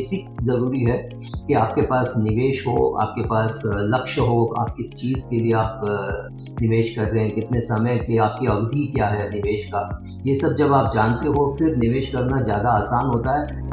Basic 0.00 0.28
ज़रूरी 0.42 0.80
है 0.84 0.96
कि 1.46 1.54
आपके 1.54 1.82
पास 1.82 2.12
निवेश 2.18 2.66
हो, 2.66 2.74
आपके 3.00 3.22
पास 3.22 3.60
लक्ष्य 3.64 4.20
हो, 4.20 4.44
आप 4.58 4.70
किस 4.76 4.92
चीज़ 4.92 5.28
के 5.30 5.40
लिए 5.40 5.52
आप 5.52 5.80
निवेश 6.60 6.94
कर 6.96 7.04
रहे 7.04 7.24
हैं, 7.24 7.34
कितने 7.34 7.60
समय 7.60 7.98
की, 7.98 8.16
आपकी 8.18 8.46
अवधि 8.46 8.86
क्या 8.94 9.06
है 9.06 9.28
निवेश 9.30 9.66
का। 9.66 9.82
ये 10.26 10.34
सब 10.34 10.54
जब 10.56 10.72
आप 10.72 10.94
जानते 10.94 11.28
हो, 11.28 11.56
फिर 11.58 11.76
निवेश 11.76 12.10
करना 12.12 12.40
ज़्यादा 12.42 12.70
आसान 12.70 13.06
होता 13.06 13.38
है। 13.40 13.68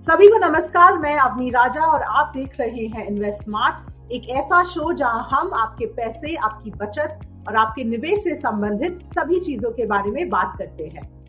सभी 0.00 0.28
को 0.28 0.38
नमस्कार, 0.38 0.98
मैं 0.98 1.16
अवनी 1.18 1.50
राजा 1.50 1.86
और 1.86 2.02
आप 2.02 2.32
देख 2.36 2.60
रहे 2.60 2.86
हैं 2.86 3.06
इन्वेस्ट 3.06 3.42
स्मार्ट, 3.42 4.12
एक 4.12 4.28
ऐसा 4.28 4.62
शो 4.64 4.92
जहाँ 4.92 5.28
हम 5.30 5.52
आपके 5.54 5.86
पैसे, 5.94 6.34
आपकी 6.36 6.70
बचत 6.70 7.18
और 7.48 7.56
आपके 7.56 7.84
निवेश 7.84 8.24
से 8.24 8.34
संबंधित 8.36 8.98
सभी 9.08 9.40
चीज़ों 9.40 9.70
के 9.70 9.86
बारे 9.86 10.10
में 10.10 10.28
बात 10.28 10.54
करते 10.58 10.84
हैं। 10.86 11.23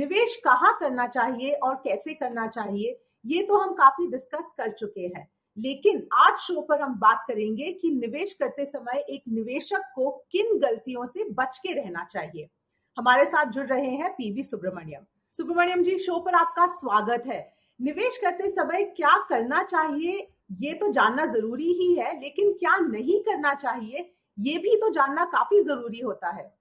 निवेश 0.00 0.36
कहाँ 0.36 0.76
करना 0.80 1.06
चाहिए 1.06 1.52
और 1.52 1.74
कैसे 1.74 2.14
करना 2.14 2.46
चाहिए, 2.46 2.98
ये 3.26 3.42
तो 3.42 3.56
हम 3.56 3.72
काफ़ी 3.72 4.06
डिस्कस 4.06 4.52
कर 4.58 4.70
चुके 4.70 5.06
हैं। 5.06 5.28
लेकिन 5.56 6.06
आज 6.14 6.36
शो 6.38 6.60
पर 6.60 6.80
हम 6.80 6.94
बात 6.94 7.24
करेंगे 7.28 7.72
कि 7.72 7.90
निवेश 7.90 8.32
करते 8.32 8.64
समय 8.66 9.04
एक 9.10 9.22
निवेशक 9.28 9.82
को 9.94 10.10
किन 10.32 10.58
गलतियों 10.58 11.04
से 11.06 11.24
बच 11.30 11.58
के 11.58 11.72
रहना 11.72 12.04
चाहिए। 12.04 12.48
हमारे 12.96 13.26
साथ 13.26 13.44
जुड़ 13.44 13.66
रहे 13.66 13.90
हैं 13.90 14.10
पीवी 14.10 14.44
सुब्रमण्यम। 14.44 15.04
सुब्रमण्यम 15.34 15.82
जी 15.82 15.96
शो 15.98 16.18
पर 16.18 16.34
आपका 16.34 16.66
स्वागत 16.66 17.26
है। 17.26 17.40
निवेश 17.80 18.18
करते 18.18 18.48
समय 18.48 18.84
क्या 18.84 19.16
करना 19.28 19.62
चाहिए, 19.62 20.26
ये 20.60 20.72
तो 20.74 20.92
जानना 20.92 21.26
ज़रूरी 21.26 21.72
ही 21.72 21.94
है, 21.94 22.20
लेकिन 22.20 22.52
क्या 22.52 22.76
नहीं 22.76 23.20
करना 23.20 23.54
चाहिए, 23.54 24.10
ये 24.38 24.56
भी 24.58 24.76
तो 24.76 24.90
जानना 24.90 25.24
काफ़ी 25.24 25.62
ज़रूरी 25.62 26.00
होता 26.00 26.30
है। 26.30 26.59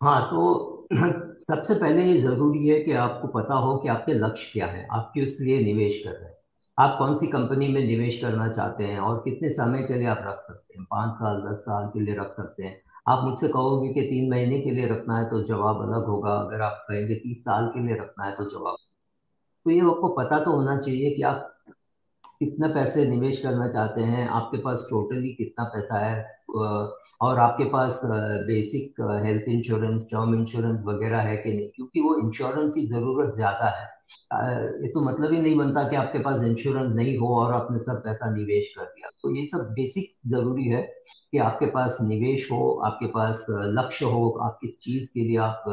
हाँ 0.00 0.20
तो 0.30 0.88
सबसे 1.40 1.74
पहले 1.74 2.04
ये 2.04 2.20
ज़रूरी 2.22 2.68
है 2.68 2.80
कि 2.80 2.92
आपको 2.92 3.28
पता 3.28 3.54
हो 3.54 3.76
कि 3.76 3.88
आपके 3.88 4.12
लक्ष्य 4.14 4.50
क्या 4.52 4.66
है, 4.66 4.86
आप 4.92 5.10
किस 5.14 5.40
लिए 5.40 5.58
निवेश 5.64 6.02
कर 6.04 6.10
रहे 6.10 6.24
हैं। 6.24 6.34
आप 6.78 6.98
कौन 6.98 7.16
सी 7.18 7.26
कंपनी 7.26 7.68
में 7.68 7.80
निवेश 7.84 8.20
करना 8.20 8.48
चाहते 8.48 8.84
हैं 8.84 8.98
और 8.98 9.18
कितने 9.18 9.50
समय 9.50 9.82
के 9.82 9.94
लिए 9.94 10.06
आप 10.06 10.18
रख 10.26 10.40
सकते 10.42 10.78
हैं, 10.78 10.86
पाँच 10.90 11.14
साल, 11.16 11.40
दस 11.42 11.58
साल 11.58 11.88
के 11.88 12.00
लिए 12.00 12.14
रख 12.14 12.32
सकते 12.32 12.62
हैं। 12.64 12.80
आप 13.08 13.24
मुझसे 13.24 13.48
कहोगे 13.48 13.94
कि 13.94 14.02
तीन 14.02 14.30
महीने 14.30 14.60
के 14.60 14.70
लिए 14.70 14.86
रखना 14.88 15.18
है 15.18 15.30
तो 15.30 15.42
जवाब 15.42 15.82
अलग 15.82 16.06
होगा, 16.06 16.32
अगर 16.32 16.62
आप 16.62 16.84
कहेंगे 16.88 17.14
तीस 17.14 17.44
साल 17.44 17.68
के 17.68 17.86
लिए 17.86 17.96
रखना 17.96 18.24
है 18.24 18.32
तो 18.36 18.50
जवाब। 18.50 18.76
तो 19.66 19.70
ये 19.70 19.80
आपको 19.80 20.08
पता 20.08 20.38
तो 20.40 20.52
होना 20.52 20.78
चाहिए 20.78 21.10
कि 21.10 21.22
आप 21.22 21.52
कितना 22.40 22.68
पैसे 22.68 23.06
निवेश 23.06 23.42
करना 23.42 23.68
चाहते 23.72 24.02
हैं, 24.02 24.28
आपके 24.28 24.58
पास 24.58 24.86
टोटली 24.90 25.32
कितना 25.34 25.64
पैसा 25.64 25.98
है 25.98 26.35
और 27.22 27.38
आपके 27.38 27.64
पास 27.64 28.00
basic 28.46 29.00
health 29.26 29.48
insurance 29.48 30.08
term 30.12 30.34
insurance 30.34 30.80
वगैरह 30.86 31.20
है 31.20 31.36
कि 31.36 31.52
नहीं? 31.52 31.68
क्योंकि 31.76 32.00
वो 32.00 32.16
इंश्योरेंस 32.18 32.72
की 32.74 32.86
ज़रूरत 32.86 33.34
ज़्यादा 33.36 33.68
है। 33.78 33.94
ये 34.82 34.88
तो 34.88 35.00
मतलब 35.00 35.32
ही 35.32 35.40
नहीं 35.40 35.56
बनता 35.56 35.82
कि 35.88 35.96
आपके 35.96 36.18
पास 36.18 36.42
इंश्योरेंस 36.44 36.94
नहीं 36.96 37.16
हो 37.18 37.34
और 37.36 37.52
आपने 37.54 37.78
सब 37.78 38.02
पैसा 38.04 38.30
निवेश 38.34 38.72
कर 38.78 38.84
दिया। 38.84 39.08
तो 39.22 39.34
ये 39.36 39.46
सब 39.46 39.72
बेसिक 39.72 40.10
ज़रूरी 40.28 40.64
है 40.64 40.82
कि 41.32 41.38
आपके 41.38 41.66
पास 41.66 41.98
निवेश 42.02 42.50
हो, 42.52 42.70
आपके 42.86 43.06
पास 43.06 43.46
लक्ष्य 43.50 44.06
हो, 44.06 44.28
आप 44.42 44.58
किस 44.62 44.80
चीज़ 44.80 45.08
के 45.14 45.20
लिए 45.20 45.36
आप 45.38 45.64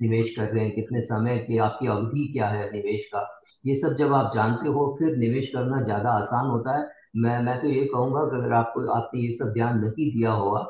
निवेश 0.00 0.34
कर 0.36 0.48
रहे 0.48 0.64
हैं, 0.64 0.74
कितने 0.74 1.00
समय 1.00 1.38
की, 1.38 1.58
आपकी 1.58 1.86
अवधि 1.86 2.26
क्या 2.32 2.46
है 2.48 2.70
निवेश 2.72 3.06
का। 3.06 3.26
ये 3.66 3.74
सब 3.76 3.96
जब 3.98 4.12
आप 4.12 4.32
जानते 4.34 4.68
हो, 4.68 4.96
फिर 4.98 5.16
निवेश 5.16 5.50
करना 5.54 5.82
ज़्यादा 5.84 6.10
आसान 6.10 6.46
होता 6.46 6.78
है। 6.78 7.01
मैं 7.14 7.38
मैं 7.42 7.60
तो 7.60 7.68
ये 7.68 7.84
कहूँगा 7.86 8.24
कि 8.26 8.36
अगर 8.36 8.52
आपको, 8.52 8.86
आपने 8.90 9.20
ये 9.20 9.34
सब 9.36 9.52
ध्यान 9.52 9.78
नहीं 9.80 10.10
दिया 10.12 10.30
होगा 10.32 10.60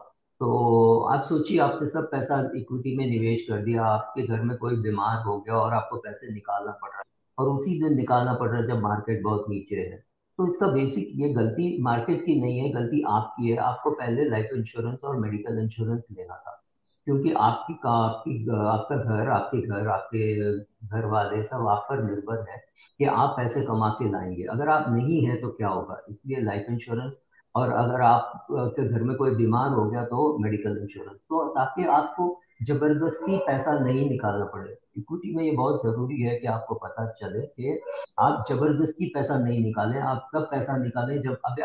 तो 0.41 0.98
आप 1.07 1.23
सोचिए, 1.25 1.59
आपने 1.59 1.89
सब 1.89 2.11
पैसा 2.11 2.41
इक्विटी 2.57 2.97
में 2.97 3.05
निवेश 3.07 3.45
कर 3.48 3.62
दिया, 3.65 3.85
आपके 3.85 4.27
घर 4.27 4.41
में 4.43 4.57
कोई 4.59 4.77
बीमार 4.79 5.23
हो 5.25 5.39
गया 5.41 5.57
और 5.57 5.75
आपको 5.75 5.97
पैसे 5.98 6.33
निकालना 6.35 6.73
पड़ 6.73 6.89
रहा 6.91 6.98
है, 6.98 7.05
और 7.39 7.48
उसी 7.48 7.79
दिन 7.83 7.97
निकालना 7.97 8.33
पड़ 8.35 8.48
रहा 8.48 8.61
है 8.61 8.67
जब 8.69 8.80
मार्केट 8.83 9.23
बहुत 9.23 9.45
नीचे 9.48 9.77
है। 9.77 9.97
तो 10.39 10.48
इसका 10.48 10.67
बेसिक 10.69 11.13
ये 11.17 11.33
गलती 11.35 11.77
मार्केट 11.83 12.25
की 12.27 12.41
नहीं 12.41 12.59
है, 12.59 12.70
गलती 12.73 13.03
आपकी 13.09 13.51
है। 13.51 13.57
आपको 13.59 13.91
पहले 13.92 14.29
लाइफ 14.29 14.51
इंश्योरेंस 14.55 14.98
और 15.05 15.17
मेडिकल 15.17 15.59
इंश्योरेंस 15.63 16.03
लेना 16.13 16.35
था। 16.36 16.61
क्योंकि 17.07 17.33
आपकी 17.35 17.74
आपकी 17.86 18.35
आपका 18.51 18.96
घर, 18.96 19.29
आपके 19.30 19.61
घर 19.61 19.89
आपके 19.89 20.58
घर 20.89 21.07
वाले 21.07 21.42
सब 21.45 21.67
आप 21.70 21.86
पर 21.89 22.02
निर्भर 22.05 22.45
है 22.51 22.58
कि 23.01 23.05
आप 23.07 23.35
पैसे 23.36 23.64
कमा 23.67 23.89
के 23.98 24.11
लाएँगे। 24.11 24.45
अगर 24.52 24.68
आप 24.68 24.85
नहीं 24.90 25.24
है 25.27 25.36
तो 25.41 25.48
क्या 25.51 25.68
होगा? 25.68 26.01
इसलिए 26.11 26.41
लाइफ 26.42 26.67
इंश्योरेंस 26.70 27.20
और 27.55 27.73
अगर 27.74 28.01
आप 28.02 28.46
के 28.51 28.89
घर 28.89 29.02
में 29.02 29.17
कोई 29.17 29.35
बीमार 29.36 29.70
हो 29.70 29.89
गया 29.91 30.05
तो 30.05 30.39
मेडिकल 30.42 30.79
इंश्योरेंस 30.83 31.18
तो 31.20 31.45
ताकि 31.55 31.85
आपको 31.96 32.29
ज़बरदस्ती 32.62 33.39
पैसा 33.46 33.79
नहीं 33.79 34.08
निकालना 34.11 34.45
पड़े। 34.45 34.70
इक्विटी 34.98 35.35
में 35.36 35.42
ये 35.45 35.51
बहुत 35.52 35.83
ज़रूरी 35.85 36.20
है 36.23 36.39
कि 36.39 36.46
आपको 36.46 36.74
पता 36.85 37.07
चले 37.12 37.41
कि 37.46 37.80
आप 38.20 38.45
ज़बरदस्ती 38.51 39.07
पैसा 39.14 39.39
नहीं 39.39 39.62
निकालें। 39.64 40.01
आप 40.01 40.29
तब 40.35 40.48
पैसा 40.51 40.77
निकालें 40.77 41.20
जब, 41.23 41.36
अब 41.46 41.57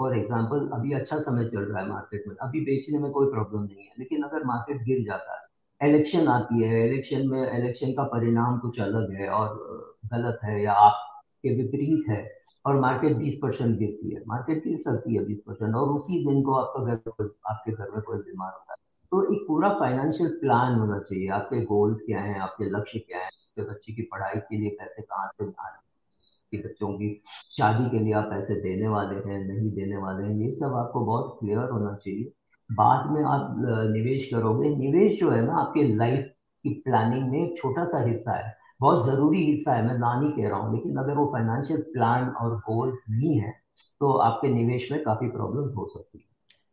फॉर 0.00 0.16
एग्ज़ाम्पल 0.18 0.68
अभी 0.72 0.92
अच्छा 0.94 1.18
समय 1.20 1.48
चल 1.48 1.60
रहा 1.62 1.80
है 1.80 1.88
मार्केट 1.88 2.24
में, 2.26 2.34
अभी 2.36 2.60
बेचने 2.64 2.98
में 2.98 3.10
कोई 3.12 3.30
प्रॉब्लम 3.30 3.62
नहीं 3.62 3.84
है, 3.84 3.92
लेकिन 3.98 4.22
अगर 4.22 4.44
मार्केट 4.46 4.82
गिर 4.84 5.04
जाता 5.06 5.34
है 5.34 5.48
इलेक्शन 5.80 6.28
आती 6.28 6.62
है 6.62 6.86
इलेक्शन 6.86 7.26
में 7.28 7.40
इलेक्शन 7.40 7.92
का 7.92 8.02
परिणाम 8.08 8.58
कुछ 8.58 8.80
अलग 8.80 9.12
है 9.12 9.28
और 9.30 9.54
गलत 10.12 10.40
है 10.44 10.62
या 10.62 10.72
आपके 10.80 11.54
विपरीत 11.56 12.08
है, 12.08 12.20
और 12.64 12.80
मार्केट 12.80 13.16
20 13.16 13.34
परसेंट 13.42 13.78
गिरती 13.78 14.14
है 14.14 14.22
मार्केट 14.28 14.64
गिर 14.64 14.78
सकती 14.78 15.16
है 15.16 15.24
20 15.26 15.38
परसेंट 15.46 15.74
और 15.74 15.88
उसी 15.88 16.24
दिन 16.26 16.42
को 16.42 16.54
आपका 16.54 16.84
घर, 16.84 17.30
आपके 17.50 17.72
घर 17.72 17.90
में 17.90 18.00
कोई 18.00 18.18
बीमार 18.18 18.52
होता 18.52 18.72
है। 18.72 18.78
तो 19.12 19.22
एक 19.34 19.44
पूरा 19.48 19.68
फाइनेंशियल 19.78 20.30
प्लान 20.40 20.74
होना 20.74 20.98
चाहिए, 20.98 21.28
आपके 21.28 21.60
गोल्स 21.66 22.02
क्या 22.06 22.20
हैं, 22.20 22.38
आपके 22.40 22.70
लक्ष्य 22.70 22.98
क्या 22.98 23.18
है, 23.18 23.24
आपके 23.24 23.70
बच्चे 23.70 23.92
की 23.92 24.02
पढ़ाई 24.12 24.40
के 24.40 24.56
लिए 24.56 24.70
पैसे 24.80 25.02
कहाँ 25.02 25.30
से 25.34 25.44
आने 25.44 25.78
कि 26.52 26.58
बच्चों 26.58 26.92
की 26.94 27.08
शादी 27.56 27.88
के 27.90 28.04
लिए 28.04 28.12
आप 28.14 28.24
पैसे 28.24 28.54
देने 28.62 28.88
वाले 28.88 29.16
हैं 29.28 29.38
नहीं 29.46 29.70
देने 29.72 29.96
वाले 29.96 30.26
हैं 30.26 30.36
ये 30.36 30.50
सब 30.52 30.74
आपको 30.76 31.04
बहुत 31.06 31.36
क्लियर 31.40 31.70
होना 31.70 31.94
चाहिए। 31.96 32.32
बाद 32.70 33.10
में 33.10 33.22
आप 33.24 33.54
निवेश 33.92 34.28
करोगे। 34.32 34.68
निवेश 34.76 35.18
जो 35.20 35.30
है 35.30 35.44
ना 35.46 35.54
आपके 35.60 35.82
लाइफ 35.94 36.26
की 36.64 36.74
प्लानिंग 36.84 37.30
में 37.30 37.38
एक 37.40 37.56
छोटा 37.56 37.84
सा 37.84 38.02
हिस्सा 38.02 38.36
है। 38.36 38.54
बहुत 38.80 39.06
ज़रूरी 39.06 39.44
हिस्सा 39.44 39.72
है 39.72 39.86
मैं 39.86 39.98
ना 39.98 40.14
नहीं 40.20 40.30
कह 40.32 40.48
रहा 40.48 40.58
हूँ 40.58 40.74
लेकिन 40.74 40.96
अगर 40.96 41.14
वो 41.14 41.26
फाइनेंशियल 41.32 41.80
प्लान 41.92 42.28
और 42.40 42.56
गोल्स 42.60 43.04
नहीं 43.10 43.38
है 43.40 43.52
तो 44.00 44.12
आपके 44.18 44.48
निवेश 44.48 44.90
में 44.92 45.02
काफ़ी 45.02 45.28
प्रॉब्लम 45.28 45.74
हो 45.74 45.86
सकती 45.88 46.18
है। 46.18 46.24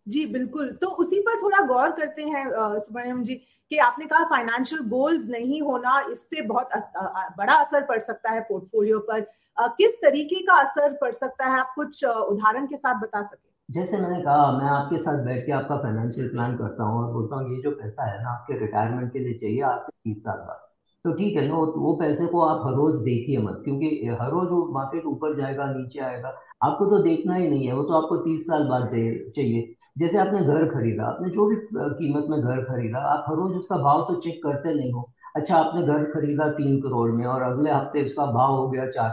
जी 0.07 0.25
बिल्कुल। 0.25 0.69
तो 0.81 0.87
उसी 0.95 1.19
पर 1.21 1.41
थोड़ा 1.41 1.59
गौर 1.67 1.91
करते 1.91 2.23
हैं 2.23 2.43
सुब्रमण्यम 2.79 3.23
जी 3.23 3.35
कि 3.71 3.77
आपने 3.77 4.05
कहा 4.05 4.23
फाइनेंशियल 4.25 4.81
गोल्स 4.89 5.27
नहीं 5.29 5.61
होना 5.61 5.99
इससे 6.11 6.41
बहुत 6.41 6.69
अस, 6.71 6.91
बड़ा 7.37 7.53
असर 7.53 7.81
पड़ 7.81 7.99
सकता 7.99 8.31
है 8.31 8.41
पोर्टफोलियो 8.41 8.99
पर। 8.99 9.25
किस 9.57 9.95
तरीके 10.01 10.41
का 10.41 10.53
असर 10.61 10.97
पड़ 11.01 11.11
सकता 11.13 11.45
है? 11.45 11.59
आप 11.59 11.73
कुछ 11.75 12.03
उदाहरण 12.05 12.65
के 12.67 12.77
साथ 12.77 13.01
बता 13.01 13.21
सके। 13.21 13.45
जैसे 13.69 13.97
मैंने 13.97 14.21
कहा, 14.21 14.51
मैं 14.51 14.67
आपके 14.67 14.97
साथ 14.97 15.23
बैठ 15.25 15.45
के 15.45 15.51
आपका 15.51 15.77
फाइनेंशियल 15.77 16.29
प्लान 16.29 16.55
करता 16.57 16.83
हूँ 16.83 16.99
और 16.99 17.11
बोलता 17.13 17.35
हूँ, 17.35 17.55
ये 17.55 17.61
जो 17.63 17.71
पैसा 17.71 18.05
है 18.05 18.23
ना, 18.23 18.29
आपके 18.29 18.59
रिटायरमेंट 18.59 19.11
के 19.13 19.19
लिए 19.19 19.33
चाहिए, 19.33 19.61
आज 19.61 19.79
से 19.79 19.91
तीस 20.03 20.23
साल 20.23 20.37
बाद। 20.37 20.63
तो 21.05 21.11
ठीक 21.13 21.35
है 21.37 21.47
ना 21.47 21.55
वो 21.55 21.95
पैसे 21.99 22.25
को 22.27 22.41
आप 22.41 22.65
हर 22.67 22.73
रोज 22.73 22.95
देखिए 23.03 23.37
मत, 23.37 23.61
क्योंकि 23.63 23.89
हर 24.21 24.29
रोज 24.29 24.47
वो 24.49 24.65
मार्केट 24.73 25.05
ऊपर 25.05 25.35
जाएगा, 25.37 25.65
नीचे 25.73 25.99
आएगा। 25.99 26.33
आपको 26.63 26.85
तो 26.85 27.01
देखना 27.03 27.35
ही 27.35 27.49
नहीं 27.49 27.67
है, 27.67 27.73
वो 27.73 27.83
तो 27.83 27.93
आपको 27.93 28.17
तीस 28.17 28.47
साल 28.47 28.67
बाद 28.67 28.89
चाहिए। 29.35 29.75
जैसे 29.97 30.17
आपने 30.17 30.41
घर 30.41 30.65
खरीदा, 30.69 31.05
आपने 31.05 31.29
जो 31.29 31.45
भी 31.45 31.55
कीमत 31.75 32.25
में 32.29 32.39
घर 32.41 32.63
खरीदा, 32.63 32.99
आप 32.99 33.25
हर 33.29 33.35
रोज 33.35 33.55
उसका 33.57 33.77
भाव 33.77 34.01
तो 34.03 34.19
चेक 34.21 34.41
करते 34.43 34.73
नहीं 34.73 34.91
हो। 34.93 35.09
अच्छा 35.35 35.57
आपने 35.57 35.81
घर 35.83 36.03
खरीदा 36.11 36.49
तीन 36.51 36.81
करोड़ 36.81 37.09
में 37.11 37.25
और 37.25 37.41
अगले 37.43 37.71
हफ़्ते 37.71 38.05
उसका 38.05 38.25
भाव 38.25 38.55
हो 38.55 38.69
गया 38.69 38.89
चार 38.91 39.09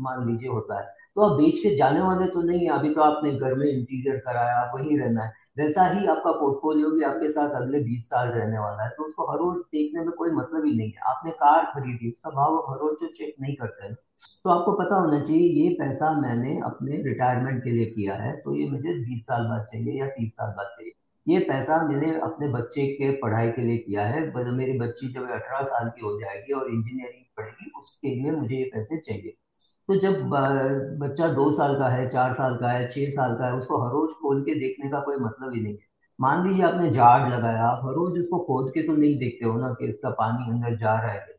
मान 0.00 0.26
लीजिए 0.28 0.48
होता 0.48 0.80
है। 0.80 0.86
तो 1.16 1.22
आप 1.22 1.32
बेच 1.32 1.58
के 1.58 1.74
जाने 1.76 2.00
वाले 2.00 2.26
तो 2.26 2.42
नहीं 2.42 2.60
है। 2.60 2.68
अभी 2.68 2.92
तो 2.94 3.00
आपने 3.00 3.32
घर 3.32 3.54
में 3.54 3.66
इंटीरियर 3.66 4.16
कराया 4.26 4.56
आप 4.56 4.76
वहीं 4.76 4.98
रहना 4.98 5.24
है। 5.24 5.32
वैसा 5.58 5.86
ही 5.86 6.06
आपका 6.06 6.30
पोर्टफोलियो 6.32 6.90
भी 6.90 7.02
आपके 7.04 7.28
साथ 7.30 7.50
अगले 7.54 7.80
20 7.80 8.08
साल 8.10 8.28
रहने 8.28 8.58
वाला 8.58 8.82
है। 8.82 8.88
तो 8.90 9.04
उसको 9.04 9.30
हर 9.30 9.38
रोज 9.38 9.56
देखने 9.72 10.00
में 10.00 10.10
कोई 10.10 10.30
मतलब 10.30 10.64
ही 10.66 10.76
नहीं 10.76 10.90
है। 10.90 11.10
आपने 11.10 11.30
कार 11.32 11.64
खरीदी, 11.64 12.10
उसका 12.10 12.30
भाव 12.30 12.56
हर 12.70 12.78
रोज 12.78 12.96
जो 13.00 13.08
चेक 13.08 13.34
नहीं 13.40 13.54
करते 13.56 13.86
हैं। 13.86 13.94
तो 14.44 14.50
आपको 14.50 14.72
पता 14.72 14.96
होना 14.96 15.20
चाहिए, 15.20 15.48
ये 15.62 15.68
पैसा 15.74 16.10
मैंने 16.20 16.58
अपने 16.64 17.02
रिटायरमेंट 17.02 17.62
के 17.64 17.70
लिए 17.70 17.86
किया 17.86 18.14
है। 18.14 18.32
तो 18.36 18.54
ये 18.56 18.68
मुझे 18.70 18.94
बीस 19.00 19.22
साल 19.22 19.46
बाद 19.46 19.66
चाहिए 19.72 19.98
या 20.00 20.06
तीस 20.08 20.32
साल 20.32 20.54
बाद 20.56 20.66
चाहिए। 20.66 20.92
ये 21.26 21.38
पैसा 21.40 21.76
मैंने 21.88 22.14
अपने 22.20 22.48
बच्चे 22.48 22.86
के 22.92 23.10
पढ़ाई 23.16 23.50
के 23.50 23.62
लिए 23.62 23.76
किया 23.78 24.06
है। 24.06 24.20
मेरी 24.52 24.78
बच्ची 24.78 25.12
जब 25.12 25.30
अठारह 25.30 25.62
साल 25.64 25.88
की 25.88 26.04
हो 26.04 26.18
जाएगी 26.20 26.52
और 26.52 26.70
इंजीनियरिंग 26.70 27.24
पढ़ेगी, 27.36 27.70
उसके 27.80 28.08
लिए 28.08 28.30
मुझे 28.30 28.54
ये 28.56 28.64
पैसे 28.64 28.98
चाहिए। 28.98 29.36
तो 29.88 29.94
जब 29.96 30.20
बच्चा 31.00 31.28
दो 31.28 31.52
साल 31.54 31.74
का 31.78 31.88
है, 31.88 32.08
चार 32.10 32.34
साल 32.34 32.56
का 32.56 32.70
है, 32.70 32.88
छह 32.88 33.10
साल 33.10 33.34
का 33.38 33.46
है, 33.46 33.52
उसको 33.54 33.82
हर 33.82 33.90
रोज 33.92 34.10
खोल 34.12 34.42
के 34.42 34.54
देखने 34.54 34.90
का 34.90 35.00
कोई 35.00 35.16
मतलब 35.16 35.54
ही 35.54 35.60
नहीं 35.62 35.72
है। 35.72 35.90
मान 36.18 36.48
लीजिए 36.48 36.64
आपने 36.64 36.90
झाड़ 36.90 37.32
लगाया, 37.32 37.64
आप 37.64 37.84
हर 37.86 37.94
रोज 37.94 38.18
उसको 38.20 38.38
खोद 38.38 38.70
के 38.70 38.82
तो 38.82 38.96
नहीं 38.96 39.18
देखते 39.18 39.46
हो 39.46 39.58
ना 39.60 39.72
कि 39.72 39.88
उसका 39.88 40.10
पानी 40.20 40.50
अंदर 40.50 40.76
जा 40.76 40.94
रहा 40.94 41.12
है 41.12 41.30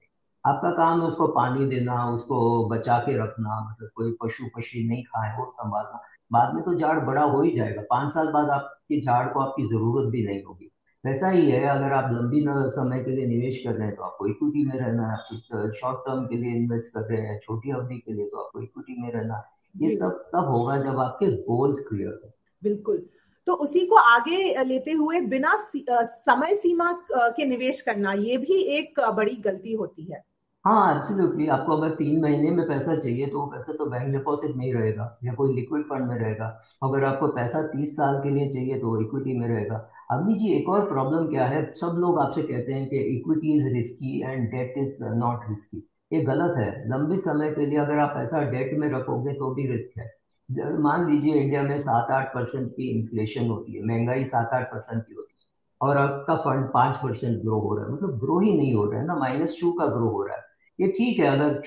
आपका 0.44 0.70
काम 0.72 1.02
है 1.02 1.08
उसको 1.08 1.28
पानी 1.28 1.66
देना, 1.68 2.10
उसको 2.10 2.68
बचा 2.70 2.98
के 3.00 3.18
रखना 3.18 3.60
मतलब 3.70 3.90
कोई 3.96 4.12
पशु 4.24 4.46
पक्षी 4.56 4.88
नहीं 4.88 5.04
खाए, 5.04 5.38
वो 5.38 5.46
संभालना। 5.58 6.02
बाद 6.32 6.54
में 6.56 6.64
तो 6.64 6.76
झाड़ 6.76 7.00
बड़ा 7.00 7.24
हो 7.24 7.42
ही 7.42 7.52
जाएगा। 7.58 7.82
पाँच 7.90 8.14
साल 8.14 8.32
बाद 8.32 8.50
आपके 8.50 9.02
झाड़ 9.02 9.28
को 9.28 9.40
आपकी 9.40 9.68
ज़रूरत 9.68 10.12
भी 10.12 10.26
नहीं 10.28 10.44
होगी। 10.44 10.70
वैसा 11.06 11.30
ही 11.30 11.50
है 11.52 11.64
अगर 11.68 11.94
आप 11.94 12.10
लंबी 12.12 12.44
समय 12.76 13.04
के 13.04 13.12
लिए 13.12 13.26
निवेश 13.26 13.58
कर 13.64 13.74
रहे 13.74 13.88
हैं 13.88 13.96
तो 13.96 14.04
आपको 14.04 14.28
इक्विटी 14.28 14.66
में 14.66 14.76
रहना 14.76 15.08
है 15.08 15.14
आप 15.14 15.72
शॉर्ट 15.76 16.00
टर्म 16.00 16.26
के 16.26 16.36
लिए 16.36 16.56
इन्वेस्ट 16.56 16.94
कर 16.94 17.10
रहे 17.12 17.22
हैं 17.22 17.40
छोटी 17.40 17.72
अवधि 17.72 17.98
के 17.98 18.14
लिए 18.14 18.26
तो 18.26 18.38
आपको 18.38 18.62
इक्विटी 18.62 19.02
में 19.02 19.12
रहना 19.12 19.42
ये 19.82 19.96
सब 19.96 20.24
तब 20.34 20.46
होगा 20.46 20.78
जब 20.78 21.00
आपके 21.00 21.32
गोल्स 21.44 21.86
क्लियर 21.88 22.20
हो। 22.24 22.32
बिल्कुल। 22.64 23.06
तो 23.48 23.54
उसी 23.54 23.86
को 23.86 23.96
आगे 23.96 24.64
लेते 24.64 24.92
हुए 24.92 25.20
बिना 25.22 25.56
समय 25.76 26.56
सीमा 26.56 26.92
के 27.12 27.46
निवेश 27.46 27.82
करना 27.82 28.14
ये 28.14 28.38
भी 28.38 28.62
एक 28.78 29.00
बड़ी 29.16 29.36
गलती 29.36 29.74
होती 29.74 30.04
है। 30.12 30.24
हाँ 30.66 30.84
एब्सोल्युटली 30.92 31.48
आपको 31.48 31.76
अगर 31.78 31.94
तीन 31.96 32.22
महीने 32.22 32.50
में 32.50 32.68
पैसा 32.68 32.96
चाहिए 32.96 33.26
तो 33.28 33.40
वो 33.40 33.46
पैसा 33.48 33.74
तो 33.74 33.86
बैंक 33.86 34.12
डिपॉजिट 34.12 34.56
में 34.58 34.64
ही 34.66 34.72
रहेगा 34.74 35.08
या 35.24 35.34
कोई 35.34 35.54
लिक्विड 35.56 35.82
फंड 35.86 36.08
में 36.10 36.16
रहेगा। 36.18 36.46
अगर 36.84 37.04
आपको 37.06 37.28
पैसा 37.30 37.62
तीस 37.68 37.96
साल 37.96 38.20
के 38.24 38.30
लिए 38.30 38.48
चाहिए 38.50 38.80
तो 38.80 39.02
इक्विटी 39.02 39.38
में 39.40 39.48
रहेगा। 39.48 39.76
अभी 40.12 40.34
जी, 40.34 40.52
एक 40.54 40.70
और 40.70 40.86
प्रॉब्लम 40.90 41.28
क्या 41.30 41.46
है? 41.46 41.64
सब 41.74 41.98
लोग 42.00 42.20
आपसे 42.20 42.42
कहते 42.44 42.74
हैं 42.74 42.88
कि 42.90 43.00
equity 43.16 43.58
is 43.58 43.68
risky 43.74 44.22
and 44.22 44.50
debt 44.52 44.78
is 44.78 45.04
not 45.16 45.50
risky 45.50 45.84
ये 46.12 46.22
गलत 46.24 46.58
है। 46.58 46.70
लंबे 46.90 47.18
समय 47.22 47.52
के 47.52 47.66
लिए 47.66 47.80
अगर 47.80 48.00
आप 48.00 48.16
पैसा 48.16 48.42
डेट 48.52 48.78
में 48.80 48.88
रखोगे 48.92 49.34
तो 49.34 49.54
भी 49.56 49.68
रिस्क 49.68 50.00
है। 50.00 50.10
मान 50.80 51.10
लीजिए 51.12 51.34
इंडिया 51.34 51.64
में 51.64 51.80
सात 51.82 52.12
आठ 52.12 52.34
परसेंट 52.36 52.70
की 52.70 52.90
इन्फ्लेशन 52.92 53.50
होती 53.50 53.78
है, 53.78 53.84
महँगाई 53.86 54.26
सात 54.26 54.54
आठ 54.54 54.72
परसेंट 54.72 55.04
की 55.04 55.14
होती 55.14 55.34
है, 55.34 55.46
और 55.82 55.98
आपका 55.98 56.36
फंड 56.38 56.70
पाँच 56.74 56.98
परसेंट 56.98 57.42
ग्रो 57.42 57.60
हो 57.60 57.76
रहा 57.76 57.86
है। 57.86 57.92
मतलब 57.94 58.18
ग्रो 58.20 58.40
ही 58.40 58.58
नहीं 58.58 58.74
हो 58.76 58.86
रहा 58.86 59.02
है 59.02 59.06
ना 59.08 59.16
माइनस 59.18 59.58
टू 59.62 59.72
का 59.74 59.88
ग्रो 59.88 60.10
हो 60.10 60.24
रहा 60.24 60.36
है। 60.36 60.43
ये 60.80 60.88
ठीक 60.90 61.20
है, 61.20 61.28
अगर 61.30 61.62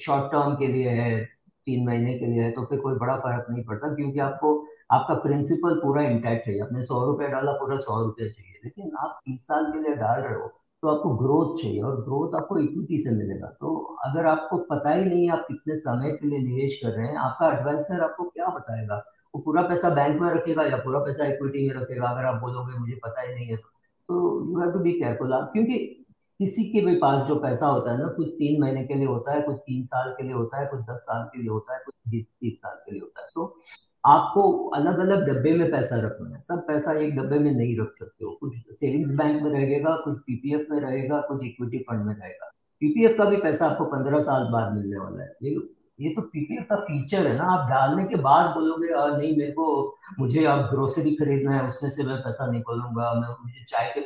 शॉर्ट 0.00 0.30
टर्म 0.32 0.54
के 0.56 0.66
लिए 0.66 0.90
है, 0.90 1.24
तीन 1.66 1.86
महीने 1.86 2.18
के 2.18 2.26
लिए 2.26 2.42
है 2.42 2.50
तो 2.50 2.64
फिर 2.66 2.78
कोई 2.80 2.94
बड़ा 2.98 3.16
फ़र्क 3.18 3.46
नहीं 3.50 3.64
पड़ता, 3.64 3.94
क्योंकि 3.94 4.18
आपको, 4.20 4.52
आपका 4.90 5.14
प्रिंसिपल 5.14 5.74
पूरा 5.80 6.02
इंटैक्ट 6.02 6.46
है। 6.48 6.58
आपने 6.60 6.84
सौ 6.84 7.04
रुपये 7.06 7.28
डाला, 7.28 7.52
पूरा 7.54 7.76
सौ 7.78 8.02
रुपये 8.04 8.28
चाहिए। 8.28 8.60
लेकिन 8.64 8.90
आप 8.98 9.18
तीस 9.26 9.46
साल 9.46 9.66
के 9.72 9.82
लिए 9.82 9.94
डाल 9.96 10.20
रहे 10.20 10.34
हो 10.34 10.50
तो 10.82 10.88
आपको 10.88 11.10
ग्रोथ 11.16 11.56
चाहिए, 11.60 11.80
और 11.82 12.00
ग्रोथ 12.02 12.34
आपको 12.36 12.58
इक्विटी 12.58 12.98
से 13.02 13.10
मिलेगा। 13.10 13.46
तो 13.60 13.74
अगर 14.04 14.26
आपको 14.26 14.56
पता 14.70 14.90
ही 14.90 15.04
नहीं 15.04 15.30
आप 15.30 15.44
कितने 15.48 15.76
समय 15.76 16.10
के 16.12 16.26
लिए 16.26 16.38
निवेश 16.38 16.80
कर 16.82 16.90
रहे 16.90 17.06
हैं, 17.06 17.16
आपका 17.18 17.48
एडवाइसर 17.52 18.00
आपको 18.02 18.24
क्या 18.24 18.48
बताएगा? 18.48 18.96
वो 19.34 19.40
पूरा 19.42 19.62
पैसा 19.62 19.88
बैंक 19.94 20.20
में 20.20 20.30
रखेगा 20.30 20.64
या 20.64 20.76
पूरा 20.76 20.98
पैसा 21.00 21.26
इक्विटी 21.26 21.66
में 21.68 21.74
रखेगा? 21.74 22.08
अगर 22.08 22.24
आप 22.24 22.40
बोलोगे, 22.42 22.78
मुझे 22.78 22.98
पता 23.04 23.20
ही 23.20 23.34
नहीं 23.34 23.46
है 23.46 23.56
तो। 23.56 24.16
You 24.50 24.60
have 24.60 24.70
to 24.72 24.78
be 24.78 24.92
careful 24.92 25.32
आप, 25.32 25.50
क्योंकि 25.52 25.97
किसी 26.38 26.64
के 26.64 26.86
भी 26.86 26.96
पास 26.96 27.28
जो 27.28 27.34
पैसा 27.34 27.66
होता 27.66 27.92
है 27.92 27.98
ना, 27.98 28.08
कुछ 28.08 28.28
तीन 28.28 28.60
महीने 28.60 28.84
के 28.84 28.94
लिए 28.94 29.06
होता 29.06 29.32
है, 29.32 29.42
कुछ 29.42 29.56
तीन 29.56 29.84
साल 29.84 30.10
के 30.10 30.22
लिए 30.22 30.32
होता 30.32 30.60
है, 30.60 30.66
कुछ 30.66 30.80
दस 30.80 30.96
साल 30.96 31.24
के 31.24 31.40
लिए 31.40 31.50
होता 31.50 31.74
है, 31.74 31.80
कुछ 31.86 31.94
बीस, 32.08 32.26
तीस 32.40 32.58
साल 32.58 32.76
के 32.76 32.92
लिए 32.92 33.00
होता 33.00 33.20
है। 33.22 33.28
तो 33.34 33.60
आपको 34.06 34.68
अलग 34.68 34.98
अलग 34.98 35.28
डब्बे 35.28 35.52
में 35.52 35.70
पैसा 35.70 35.96
रखना 35.96 36.36
है। 36.36 36.42
सब 36.42 36.66
पैसा 36.66 36.92
एक 36.92 37.16
डब्बे 37.16 37.38
में 37.38 37.52
नहीं 37.52 37.78
रख 37.80 37.94
सकते 37.98 38.24
हो। 38.24 38.30
कुछ 38.40 38.52
सेविंग्स 38.70 39.14
बैंक 39.14 39.42
में 39.42 39.50
रहेगा, 39.50 39.96
कुछ 39.96 40.18
पीपीएफ 40.18 40.66
में 40.70 40.80
रहेगा, 40.80 41.20
कुछ 41.20 41.44
इक्विटी 41.44 41.78
फंड 41.78 42.04
में 42.04 42.14
रहेगा। 42.14 42.52
पीपीएफ 42.80 43.14
का 43.18 43.24
भी 43.24 43.36
पैसा 43.36 43.66
आपको 43.66 43.84
पंद्रह 43.84 44.22
साल 44.22 44.52
बाद 44.52 44.72
मिलने 44.72 44.98
वाला 44.98 45.22
है। 45.22 45.36
ये 45.42 45.74
ये 46.00 46.10
तो 46.10 46.22
पीपीएफ 46.22 46.66
का 46.70 46.76
फीचर 46.76 47.26
है 47.26 47.36
ना। 47.36 47.44
आप 47.44 47.70
डालने 47.70 48.04
के 48.04 48.16
बाद 48.16 48.54
बोलोगे 48.54 49.18
नहीं, 49.18 49.36
मेरे 49.36 49.52
को, 49.52 49.96
मुझे 50.18 50.44
अब 50.44 50.60
ग्रोसरी 50.60 51.14
खरीदना 51.14 51.52
है, 51.52 51.68
उसमें 51.68 51.90
से 51.90 52.04
मैं 52.04 52.16
पैसा 52.16 52.50
निकालूँगा, 52.50 53.12
मैं, 53.12 53.28
मुझे 53.28 53.64
चाय 53.64 53.92
के 53.94 54.00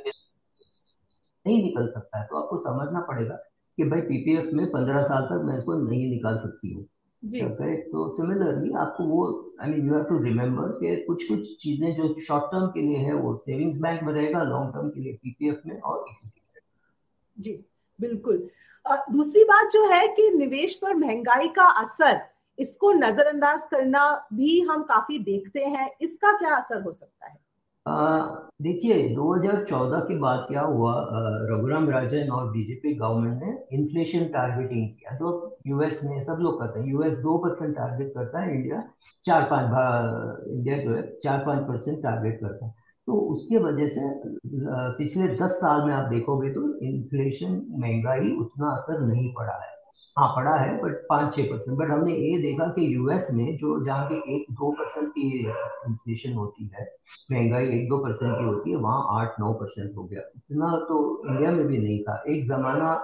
नहीं 1.47 1.63
निकल 1.63 1.87
सकता 1.91 2.21
है। 2.21 2.27
तो 2.27 2.37
आपको 2.37 2.59
समझना 2.63 3.01
पड़ेगा 3.09 3.35
कि 3.79 3.85
भाई 3.91 4.01
पीपीएफ 4.03 4.51
में 4.55 4.67
पंद्रह 4.71 5.03
साल 5.05 5.23
तक 5.27 5.45
मैं 5.45 5.59
इसको 5.59 5.75
नहीं 5.81 6.09
निकाल 6.11 6.39
सकती 6.39 6.73
हूँ। 6.73 6.85
करेक्ट 7.23 7.87
तो 7.89 8.09
सिमिलरली 8.15 8.73
आपको 8.79 9.05
वो 9.05 9.25
I 9.63 9.71
mean 9.71 9.87
you 9.89 9.95
have 9.95 10.05
to 10.05 10.19
remember 10.23 10.73
कि 10.79 10.97
कुछ 11.05 11.29
कुछ 11.29 11.57
चीज़ें 11.63 11.95
जो 11.95 12.15
शॉर्ट 12.21 12.45
टर्म 12.45 12.67
के 12.67 12.81
लिए 12.81 12.99
है 12.99 13.15
वो 13.15 13.35
सेविंग्स 13.47 13.81
बैंक 13.81 14.03
में 14.03 14.13
रहेगा 14.13 14.43
लॉन्ग 14.43 14.73
टर्म 14.75 14.89
के 14.89 15.01
लिए 15.01 15.13
पीपीएफ 15.13 15.63
में 15.67 15.79
और 15.81 16.05
जी 17.39 17.53
बिल्कुल। 17.99 18.49
दूसरी 19.13 19.45
बात 19.45 19.71
जो 19.73 19.87
है 19.87 20.07
कि 20.09 20.29
निवेश 20.31 20.75
पर 20.75 20.95
महँगाई 20.95 21.49
का 21.49 21.65
असर 21.83 22.21
इसको 22.59 22.93
नजरअंदाज 22.93 23.61
करना 23.71 24.05
भी 24.33 24.61
हम 24.61 24.83
काफ़ी 24.83 25.19
देखते 25.19 25.61
हैं। 25.61 25.91
इसका 26.01 26.33
क्या 26.33 26.55
असर 26.57 26.83
हो 26.83 26.93
सकता 26.93 27.27
है? 27.27 27.37
देखिए 27.87 29.09
2014 29.15 30.01
के 30.09 30.17
बाद 30.19 30.45
क्या 30.49 30.61
हुआ? 30.63 30.93
रघुराम 31.51 31.89
राजन 31.91 32.29
और 32.33 32.51
बीजेपी 32.51 32.95
गवर्नमेंट 32.95 33.43
ने 33.43 33.77
इन्फ्लेशन 33.77 34.27
टारगेटिंग 34.33 34.89
किया। 34.89 35.17
जो 35.19 35.31
यूएस 35.67 36.01
में 36.05 36.23
सब 36.23 36.39
लोग 36.43 36.61
करते 36.61 36.81
हैं 36.81 36.87
यूएस 36.89 37.15
दो 37.19 37.37
परसेंट 37.39 37.75
टारगेट 37.77 38.13
करता 38.15 38.41
है 38.41 38.55
इंडिया 38.55 38.83
चार 39.25 39.49
पाँच 39.51 40.47
इंडिया 40.49 40.77
जो 40.79 40.95
है, 40.95 41.03
चार 41.25 41.45
पाँच 41.47 41.67
परसेंट 41.69 42.03
टारगेट 42.03 42.41
करता 42.41 42.67
है। 42.67 42.75
तो 43.09 43.13
उसके 43.33 43.59
वजह 43.59 43.89
से 43.89 44.01
पिछले 44.99 45.29
दस 45.37 45.59
साल 45.61 45.87
में 45.87 45.93
आप 45.95 46.09
देखोगे 46.11 46.51
तो 46.51 46.63
इन्फ्लेशन 46.87 47.61
महँगाई 47.79 48.35
उतना 48.41 48.71
असर 48.73 49.01
नहीं 49.07 49.33
पड़ा 49.35 49.55
है। 49.55 49.71
हाँ 50.19 50.29
पड़ा 50.37 50.55
है 50.57 50.77
बट 50.83 50.95
पाँच 51.09 51.35
छह 51.35 51.43
परसेंट 51.43 51.77
बट 51.79 51.91
हमने 51.91 52.13
ये 52.13 52.39
देखा 52.43 52.67
कि 52.73 52.95
यूएस 52.95 53.29
में 53.35 53.57
जो 53.57 53.85
जहाँ 53.87 54.07
के 54.09 54.15
एक 54.35 54.47
दो 54.53 54.71
परसेंट 54.79 55.09
की 55.09 55.29
इन्फ्लेशन 55.39 56.33
होती 56.35 56.71
है, 56.75 56.85
महँगाई 57.33 57.69
एक 57.79 57.89
दो 57.89 57.99
परसेंट 57.99 58.33
की 58.33 58.45
होती 58.45 58.71
है, 58.71 58.77
वहाँ 58.77 59.21
आठ 59.21 59.41
नौ 59.41 59.53
परसेंट 59.53 59.97
हो 59.97 60.05
गया। 60.05 60.21
इतना 60.37 60.71
तो 60.89 60.99
इंडिया 61.29 61.51
में 61.53 61.67
भी 61.67 61.79
नहीं 61.79 61.99
था। 62.03 62.23
एक 62.29 62.45
जमाना 62.49 62.95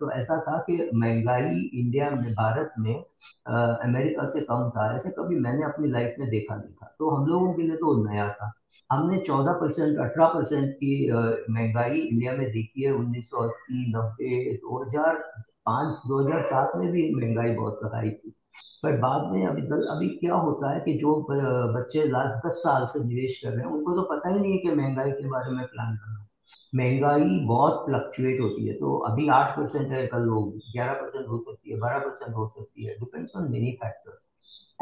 तो 0.00 0.10
ऐसा 0.12 0.38
था 0.40 0.58
कि 0.68 0.90
महँगाई 0.94 1.70
इंडिया 1.74 2.10
में, 2.10 2.32
भारत 2.32 2.72
में 2.78 2.94
अमेरिका 2.94 4.26
से 4.26 4.40
कम 4.42 4.68
था। 4.76 4.94
ऐसे 4.96 5.10
कभी 5.18 5.38
मैंने 5.40 5.64
अपनी 5.64 5.90
लाइफ 5.90 6.14
में 6.20 6.28
देखा 6.30 6.56
नहीं 6.56 6.72
था। 6.72 6.94
तो 6.98 7.10
हम 7.10 7.26
लोगों 7.26 7.52
के 7.54 7.62
लिए 7.62 7.76
तो 7.76 7.96
नया 8.04 8.28
था। 8.30 8.52
हमने 8.90 9.18
14 9.18 9.52
परसेंट 9.60 9.98
अठारह 9.98 10.26
परसेंट 10.28 10.74
की 10.74 11.10
महँगाई 11.10 11.98
इंडिया 12.00 12.32
में 12.32 12.46
देखी 12.46 12.82
है, 12.82 12.92
उन्नीस 12.92 13.30
सौ 13.30 13.46
अस्सी, 13.46 13.92
नब्बे, 13.96 14.52
दो 14.54 14.82
हज़ार 14.82 15.22
पाँच 15.66 16.08
दो 16.08 16.18
हज़ार 16.20 16.46
सात 16.46 16.72
में 16.76 16.90
भी 16.90 17.02
महँगाई 17.14 17.54
बहुत 17.54 17.80
हाई 17.94 18.10
थी। 18.10 18.34
पर 18.82 18.96
बाद 18.98 19.22
में 19.32 19.46
अभी 19.46 19.62
अभी 19.90 20.08
क्या 20.18 20.34
होता 20.36 20.70
है 20.74 20.80
कि 20.80 20.92
जो 20.98 21.14
बच्चे 21.74 22.04
लास्ट 22.08 22.46
दस 22.46 22.60
साल 22.64 22.86
से 22.86 23.04
निवेश 23.04 23.40
कर 23.42 23.50
रहे 23.50 23.60
हैं, 23.60 23.72
उनको 23.72 23.94
तो 23.96 24.02
पता 24.12 24.28
ही 24.28 24.40
नहीं 24.40 24.52
है 24.52 24.58
कि 24.58 24.74
महँगाई 24.76 25.10
के 25.12 25.28
बारे 25.28 25.50
में 25.50 25.66
प्लान 25.66 25.96
करना 25.96 26.22
महँगाई 26.74 27.38
बहुत 27.46 27.84
फ्लक्चुएट 27.86 28.40
होती 28.40 28.66
है 28.68 28.74
तो 28.74 28.96
अभी 29.08 29.28
आठ 29.30 29.56
परसेंट 29.56 29.92
है 29.92 30.06
कल 30.06 30.22
लोग, 30.22 30.56
ग्यारह 30.72 30.92
परसेंट 30.94 31.28
हो 31.28 31.38
सकती 31.38 31.70
है, 31.70 31.78
बारह 31.78 31.98
परसेंट 31.98 32.34
हो 32.36 32.46
सकती 32.56 32.86
है 32.86 32.94
depends 33.00 33.36
on 33.36 33.50
many 33.52 33.70
factor 33.82 34.18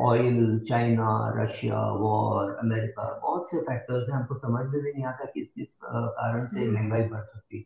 oil 0.00 0.58
China 0.68 1.10
Russia 1.36 1.80
war 1.96 2.54
America 2.56 3.12
बहुत 3.22 3.50
से 3.50 3.60
फैक्टर्स 3.60 4.08
हैं, 4.08 4.16
हमको 4.16 4.38
समझ 4.38 4.64
में 4.66 4.80
भी 4.82 4.92
नहीं 4.92 5.04
आता 5.04 5.24
किस 5.24 5.54
किस 5.54 5.78
कारण 5.84 6.46
से 6.48 6.70
महँगाई 6.70 7.08
बढ़ 7.08 7.24
सकती 7.24 7.58
है। 7.58 7.64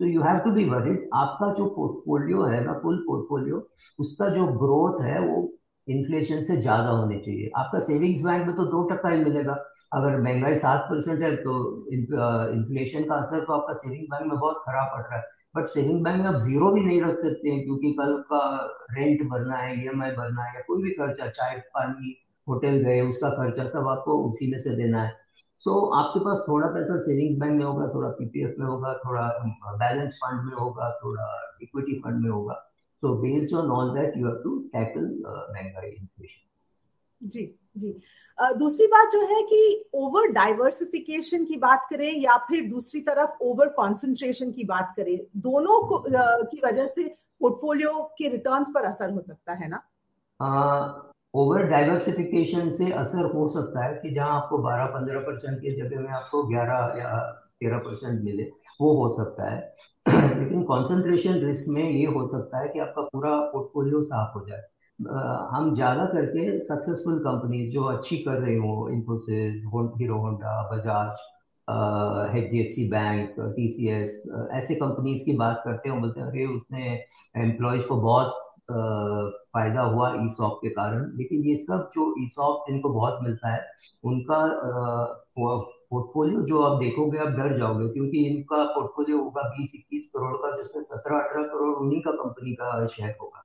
तो 0.00 0.06
you 0.06 0.22
have 0.22 0.38
to 0.38 0.50
be 0.52 0.64
worried 0.64 1.08
आपका 1.16 1.52
जो 1.54 1.66
पोर्टफोलियो 1.76 2.42
है 2.44 2.64
ना 2.64 2.72
फुल 2.82 2.96
पोर्टफोलियो 3.06 3.56
उसका 3.98 4.28
जो 4.30 4.46
ग्रोथ 4.58 5.00
है 5.04 5.20
वो 5.20 5.36
इन्फ्लेशन 5.88 6.42
से 6.42 6.56
ज़्यादा 6.56 6.90
होनी 6.90 7.18
चाहिए। 7.20 7.50
आपका 7.56 7.78
सेविंग्स 7.80 8.22
बैंक 8.24 8.46
में 8.46 8.54
तो 8.56 8.64
दो 8.66 8.82
टक्का 8.88 9.08
ही 9.08 9.22
मिलेगा। 9.24 9.52
अगर 9.94 10.20
महँगाई 10.22 10.56
सात 10.56 10.80
परसेंट 10.90 11.22
है 11.22 11.34
तो 11.36 11.54
इन्फ्लेशन 11.92 13.04
का 13.04 13.14
असर 13.16 13.44
तो 13.44 13.52
आपका 13.52 13.72
सेविंग 13.74 14.04
बैंक 14.10 14.26
में 14.26 14.38
बहुत 14.38 14.62
खराब 14.66 14.90
पड़ 14.94 15.02
रहा 15.02 15.18
है। 15.18 15.24
बट 15.56 15.68
सेविंग 15.70 16.02
बैंक 16.04 16.20
में 16.22 16.26
आप 16.26 16.40
ज़ीरो 16.40 16.70
भी 16.72 16.80
नहीं 16.80 17.00
रख 17.02 17.16
सकते 17.18 17.50
हैं 17.50 17.62
क्योंकि 17.64 17.92
कल 17.92 18.12
का 18.32 18.40
रेंट 18.92 19.22
भरना 19.30 19.56
है 19.56 19.72
ई 19.76 19.88
भरना 19.88 20.44
है 20.44 20.54
या 20.54 20.60
कोई 20.66 20.82
भी 20.82 20.90
खर्चा, 20.90 21.28
चाय, 21.28 21.56
पानी, 21.74 22.14
होटल 22.46 22.76
गए, 22.84 23.00
उसका 23.00 23.30
खर्चा 23.30 23.68
सब 23.68 23.88
आपको 23.88 24.18
उसी 24.24 24.50
में 24.50 24.58
से 24.58 24.76
देना 24.76 25.02
है। 25.02 25.16
सो 25.60 25.70
so, 25.70 25.96
आपके 25.98 26.20
पास 26.20 26.38
थोड़ा 26.48 26.66
पैसा 26.68 26.98
सेविंग्स 26.98 27.38
बैंक 27.40 27.58
में 27.58 27.64
होगा 27.64 27.86
थोड़ा 27.94 28.08
पीपीएफ 28.08 28.54
में 28.58 28.66
होगा 28.66 28.92
थोड़ा 28.98 29.22
बैलेंस 29.76 30.18
फंड 30.24 30.44
में 30.44 30.54
होगा 30.54 30.90
थोड़ा 31.04 31.26
इक्विटी 31.62 31.98
फंड 32.00 32.22
में 32.24 32.30
होगा। 32.30 32.54
So 33.02 33.14
based 33.14 33.54
on 33.56 33.70
all 33.70 33.94
that 33.94 34.16
you 34.16 34.26
have 34.26 34.36
to 34.44 34.58
tackle 34.72 35.02
महँगाई 35.26 35.90
इन्फ्लेशन 35.90 37.28
जी 37.28 37.54
जी। 37.76 38.00
दूसरी 38.38 38.86
बात 38.86 39.10
जो 39.12 39.20
है 39.26 39.42
कि 39.42 39.90
ओवर 39.94 40.26
डाइवर्सिफिकेशन 40.32 41.44
की 41.44 41.56
बात 41.56 41.86
करें 41.90 42.10
या 42.20 42.36
फिर 42.48 42.68
दूसरी 42.70 43.00
तरफ़ 43.00 43.42
ओवर 43.42 43.68
कॉन्सेंट्रेशन 43.68 44.52
की 44.52 44.64
बात 44.64 44.92
करें 44.96 45.18
दोनों 45.36 45.80
को 45.88 46.02
की 46.44 46.60
वजह 46.64 46.86
से 46.86 47.04
पोर्टफोलियो 47.40 48.02
के 48.18 48.28
रिटर्न्स 48.28 48.68
पर 48.74 48.84
असर 48.84 49.10
हो 49.10 49.20
सकता 49.20 49.52
है 49.52 49.68
ना? 49.68 49.82
ओवर 51.38 51.62
डाइवर्सिफिकेशन 51.62 52.70
से 52.70 52.90
असर 52.92 53.30
हो 53.34 53.48
सकता 53.48 53.84
है 53.84 53.94
कि 53.94 54.10
जहाँ 54.10 54.36
आपको 54.36 54.58
12-15 54.58 55.20
परसेंट 55.20 55.58
की 55.58 55.70
जगह 55.76 56.00
में 56.00 56.08
आपको 56.08 56.42
11 56.48 56.98
या 56.98 57.10
13 57.60 57.78
परसेंट 57.78 58.22
मिले, 58.24 58.42
वो 58.80 58.92
हो 58.94 59.12
सकता 59.16 59.50
है। 59.50 59.60
लेकिन 60.38 60.62
कंसंट्रेशन 60.62 61.34
रिस्क 61.34 61.66
में 61.68 61.90
ये 61.90 62.06
हो 62.06 62.26
सकता 62.28 62.62
है 62.62 62.68
कि 62.68 62.78
आपका 62.78 63.02
पूरा 63.02 63.36
पोर्टफोलियो 63.52 64.02
साफ़ 64.02 64.38
हो 64.38 64.44
जाए। 64.48 64.62
हम 65.52 65.74
ज़्यादा 65.74 66.04
करके 66.04 66.60
सक्सेसफुल 66.60 67.18
कंपनी 67.18 67.66
जो 67.70 67.82
अच्छी 67.84 68.16
कर 68.16 68.38
रही 68.38 68.56
हो 68.56 68.88
Infosys 68.92 69.62
Hero 70.00 70.18
Honda 70.18 70.54
Bajaj 70.72 72.36
H 72.36 72.50
D 72.50 72.60
F 72.60 72.72
C 72.72 72.88
bank 72.90 73.34
T 73.56 73.68
C 73.70 73.88
S 73.88 74.22
ऐसे 74.52 74.74
कंपनीज़ 74.74 75.24
की 75.24 75.36
बात 75.36 75.62
करते 75.64 75.88
हैं 75.88 76.00
बोलते 76.00 76.20
हैं, 76.20 76.28
अरे, 76.28 76.46
उसने 76.46 76.84
एम्प्लॉयज़ 77.36 77.88
को 77.88 78.00
बहुत 78.02 78.47
फ़ायदा 78.70 79.82
हुआ 79.82 80.08
ई 80.14 80.28
सॉप 80.30 80.58
के 80.62 80.68
कारण। 80.70 81.04
लेकिन 81.18 81.44
ये 81.44 81.56
सब 81.58 81.90
जो 81.94 82.14
ई 82.20 82.26
सॉप 82.28 82.64
जिनको 82.68 82.88
बहुत 82.90 83.18
मिलता 83.22 83.52
है, 83.52 83.64
उनका 84.04 84.40
पोर्टफोलियो 85.38 86.40
जो 86.42 86.60
आप 86.62 86.78
देखोगे, 86.80 87.18
आप 87.18 87.28
डर 87.30 87.56
जाओगे, 87.58 87.88
क्योंकि 87.88 88.24
इनका 88.26 88.64
पोर्टफोलियो 88.66 89.18
होगा 89.18 89.42
बीस 89.50 89.72
इक्कीस 89.74 90.10
करोड़ 90.16 90.36
का, 90.36 90.56
जिसमें 90.56 90.82
सत्रह 90.82 91.18
अठारह 91.18 91.46
करोड़ 91.48 91.74
उन्हीं 91.76 92.00
का 92.00 92.10
कंपनी 92.14 92.52
का 92.54 92.86
शेयर 92.88 93.16
होगा। 93.22 93.42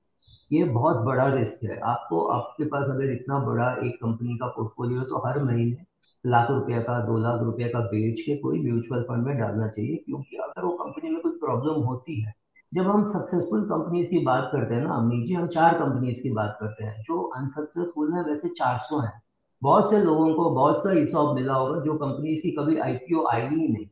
ये 0.51 0.63
बहुत 0.65 0.97
बड़ा 1.05 1.27
रिस्क 1.33 1.63
है। 1.63 1.79
आपको, 1.81 2.25
आपके 2.27 2.65
पास 2.65 2.89
अगर 2.89 3.11
इतना 3.11 3.39
बड़ा 3.45 3.71
एक 3.85 3.95
कंपनी 4.03 4.37
का 4.37 4.47
पोर्टफोलियो 4.49 4.99
है 4.99 5.05
तो 5.05 5.27
हर 5.27 5.43
महीने 5.43 5.85
लाख 6.23 6.51
रुपए 6.51 6.81
का, 6.83 6.99
दो 6.99 7.17
लाख 7.17 7.41
रुपए 7.41 7.69
का 7.69 7.79
बेच 7.87 8.21
के 8.21 8.35
कोई 8.37 8.59
म्यूचुअल 8.61 9.01
फंड 9.03 9.25
में 9.27 9.37
डालना 9.37 9.67
चाहिए, 9.67 9.95
क्योंकि 9.95 10.37
अगर 10.37 10.65
वो 10.65 10.71
कंपनी 10.77 11.09
में 11.09 11.21
कोई 11.21 11.31
प्रॉब्लम 11.39 11.83
होती 11.83 12.21
है 12.21 12.33
जब 12.73 12.87
हम 12.87 13.05
सक्सेसफुल 13.07 13.61
कंपनीज़ 13.65 14.07
की 14.09 14.19
बात 14.25 14.49
करते 14.51 14.75
हैं 14.75 14.81
ना, 14.81 14.93
अमीर 14.95 15.25
जी, 15.27 15.33
हम 15.33 15.47
चार 15.47 15.73
कंपनीज़ 15.79 16.21
की 16.23 16.29
बात 16.33 16.57
करते 16.61 16.83
हैं, 16.83 17.01
जो 17.03 17.21
अनसक्सेसफुल 17.37 18.13
है, 18.13 18.23
वैसे 18.23 18.49
400 18.49 18.99
हैं। 18.99 19.21
बहुत 19.61 19.91
से 19.91 19.99
लोगों 20.03 20.33
को 20.35 20.49
बहुत 20.49 20.83
सा 20.83 20.91
हिसाब 20.91 21.33
मिला 21.35 21.53
होगा 21.53 21.79
जो 21.81 21.93
कंपनीज़ 21.97 22.41
की 22.41 22.51
कभी 22.51 22.77
आईपीओ 22.79 23.25
आई 23.27 23.47
ही 23.47 23.67
नहीं। 23.67 23.85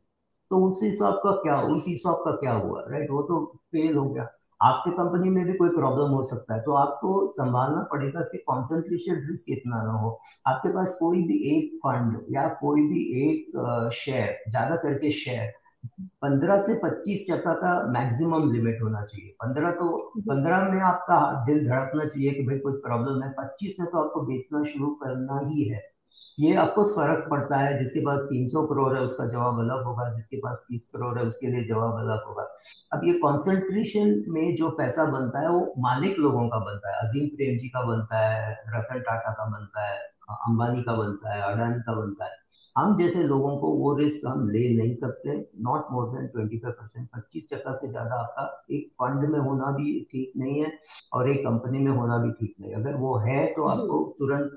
तो 0.50 0.56
उस 0.68 0.82
हिसाब 0.82 1.14
का 1.24 1.30
क्या, 1.42 1.60
उस 1.68 1.84
हिसाब 1.88 2.14
का 2.24 2.30
क्या 2.36 2.52
हुआ 2.54 2.84
राइट 2.90 3.10
वो 3.10 3.22
तो 3.22 3.44
फेल 3.72 3.96
हो 3.96 4.08
गया। 4.10 4.28
आपके 4.60 4.90
कंपनी 4.90 5.30
में 5.30 5.44
भी 5.46 5.52
कोई 5.52 5.68
प्रॉब्लम 5.68 6.10
हो 6.10 6.22
सकता 6.24 6.54
है 6.54 6.60
तो 6.62 6.72
आपको 6.74 7.12
संभालना 7.32 7.82
पड़ेगा 7.92 8.20
कि 8.32 8.38
कॉन्सेंट्रेशन 8.48 9.26
रिस्क 9.30 9.50
इतना 9.52 9.82
ना 9.84 9.92
हो। 9.92 10.10
आपके 10.46 10.72
पास 10.74 10.96
कोई 11.00 11.22
भी 11.22 11.38
एक 11.56 11.74
फंड 11.86 12.18
या 12.30 12.46
कोई 12.60 12.82
भी 12.88 13.02
एक 13.24 13.90
शेयर 13.94 14.50
ज़्यादा 14.50 14.76
करके 14.76 15.10
शेयर 15.10 15.52
पंद्रह 16.00 16.58
से 16.58 16.80
पच्चीस 16.82 17.26
चक्का 17.30 17.52
का 17.52 17.86
मैक्सिमम 17.86 18.52
लिमिट 18.52 18.82
होना 18.82 19.02
चाहिए। 19.02 19.30
पंद्रह 19.30 19.70
तो 19.70 20.12
पंद्रह 20.18 20.58
में 20.58 20.80
आपका 20.80 21.44
दिल 21.44 21.68
धड़कना 21.68 22.04
चाहिए 22.04 22.30
कि 22.30 22.42
भाई 22.42 22.58
कोई 22.58 22.72
प्रॉब्लम 22.72 23.22
है। 23.22 23.34
पच्चीस 23.38 23.76
में 23.80 23.90
तो 23.90 23.98
आपको 23.98 24.20
बेचना 24.20 24.64
शुरू 24.64 24.90
करना 24.90 25.40
ही 25.48 25.68
है। 25.68 25.92
ये 26.40 26.54
आपको 26.54 26.84
फ़र्क 26.84 27.28
पड़ता 27.30 27.56
है। 27.56 27.78
जिसके 27.78 28.00
पास 28.00 28.20
300 28.20 28.66
करोड़ 28.66 28.96
है, 28.96 29.02
उसका 29.02 29.26
जवाब 29.26 29.58
अलग 29.58 29.84
होगा। 29.84 30.14
जिसके 30.14 30.36
पास 30.36 30.58
30 30.68 30.92
करोड़ 30.96 31.18
है, 31.18 31.24
उसके 31.24 31.46
लिए 31.46 31.64
जवाब 31.64 31.94
अलग 31.94 32.24
होगा। 32.24 32.48
अब 32.92 33.00
ये 33.04 33.12
कॉन्सेंट्रेशन 33.12 34.24
में 34.28 34.54
जो 34.54 34.70
पैसा 34.70 35.04
बनता 35.04 35.40
है, 35.40 35.48
वो 35.48 35.74
मालिक 35.78 36.18
लोगों 36.18 36.48
का 36.48 36.58
बनता 36.58 36.96
है। 36.96 37.08
अजीम 37.08 37.28
प्रेम 37.28 37.58
जी 37.58 37.68
का 37.68 37.82
बनता 37.82 38.18
है, 38.18 38.64
रतन 38.68 39.00
टाटा 39.00 39.32
का 39.32 39.44
बनता 39.44 39.86
है, 39.88 39.98
अंबानी 40.30 40.82
का 40.82 40.94
बनता 40.94 41.34
है, 41.34 41.42
अडानी 41.42 41.80
का 41.80 41.92
बनता 41.92 42.24
है। 42.24 42.41
हम 42.76 42.96
जैसे 42.96 43.22
लोगों 43.24 43.56
को 43.58 43.72
वो 43.76 43.94
रिस्क 43.96 44.26
हम 44.26 44.48
ले 44.50 44.68
नहीं 44.76 44.94
सकते 44.96 45.36
not 45.62 45.86
more 45.92 46.08
than 46.10 46.26
twenty 46.28 46.58
five 46.58 46.72
percent 46.72 47.08
पच्चीस 47.16 47.48
टका 47.52 47.74
से 47.74 47.88
ज़्यादा 47.88 48.20
आपका 48.20 48.64
एक 48.70 48.88
फंड 49.02 49.28
में 49.30 49.38
होना 49.40 49.70
भी 49.76 50.00
ठीक 50.12 50.32
नहीं 50.36 50.60
है 50.60 50.72
और 51.12 51.30
एक 51.30 51.40
कंपनी 51.40 51.78
में 51.78 51.92
होना 51.92 52.18
भी 52.18 52.30
ठीक 52.32 52.54
नहीं। 52.60 52.74
अगर 52.74 52.94
वो 52.96 53.16
है 53.18 53.46
तो 53.54 53.66
आपको 53.68 54.02
तुरंत 54.18 54.50